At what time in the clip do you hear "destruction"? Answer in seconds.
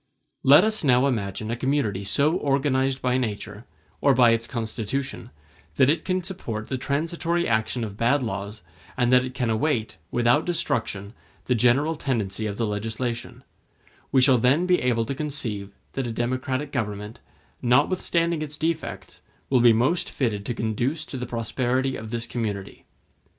10.43-11.13